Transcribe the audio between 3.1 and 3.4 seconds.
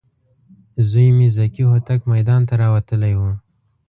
و.